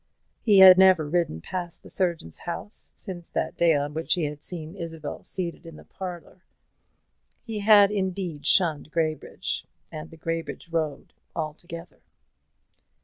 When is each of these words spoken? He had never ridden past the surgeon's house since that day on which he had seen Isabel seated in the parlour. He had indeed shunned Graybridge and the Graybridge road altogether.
He 0.41 0.57
had 0.57 0.79
never 0.79 1.07
ridden 1.07 1.41
past 1.41 1.83
the 1.83 1.89
surgeon's 1.91 2.39
house 2.39 2.91
since 2.95 3.29
that 3.29 3.55
day 3.55 3.75
on 3.75 3.93
which 3.93 4.15
he 4.15 4.23
had 4.23 4.41
seen 4.41 4.73
Isabel 4.73 5.21
seated 5.21 5.63
in 5.63 5.75
the 5.75 5.83
parlour. 5.85 6.43
He 7.43 7.59
had 7.59 7.91
indeed 7.91 8.43
shunned 8.47 8.89
Graybridge 8.89 9.63
and 9.91 10.09
the 10.09 10.17
Graybridge 10.17 10.69
road 10.69 11.13
altogether. 11.35 11.99